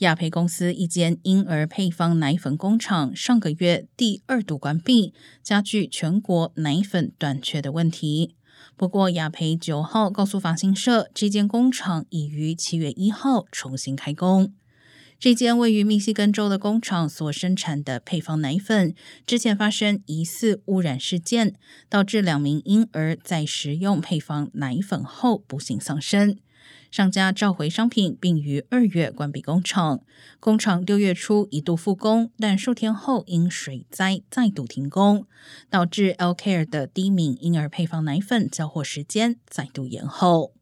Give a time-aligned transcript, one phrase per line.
[0.00, 8.34] 亚培公司一间婴儿配方奶粉工厂上个月第二度关闭，加剧全国奶粉短缺的问题。
[8.78, 14.54] 不过，亚培九号告诉法新社，这间工厂已于七月一号重新开工。
[15.18, 18.94] 这间位于密西根州的工厂所生产的配方奶粉，
[19.26, 21.54] 之前发生疑似污染事件，
[21.90, 26.38] 导致两名婴儿在食用配方奶粉后不幸丧生。
[26.90, 30.00] 商家召回商品，并于二月关闭工厂。
[30.38, 35.26] 工厂六月初一度复工，但数天后因水灾再度停工，
[35.68, 40.52] 导致 L Care 的低敏婴儿配方奶粉交货时间再度延后。